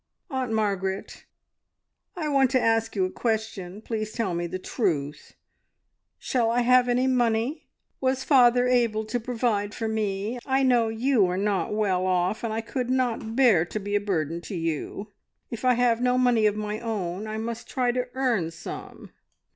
[0.31, 1.25] "Aunt Margaret,
[2.15, 3.83] I want to ask you a question.
[3.83, 5.35] Please tell me the truth.
[6.17, 7.67] Shall I have any money?
[7.99, 10.39] Was father able to provide for me?
[10.43, 14.01] I know you are not well off, and I could not bear to be a
[14.01, 15.11] burden to you.
[15.51, 19.11] If I have no money of my own, I must try to earn some."